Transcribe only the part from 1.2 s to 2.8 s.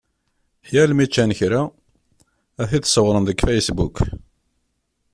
kra, ad